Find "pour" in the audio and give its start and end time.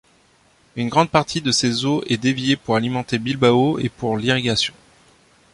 2.55-2.75, 3.89-4.17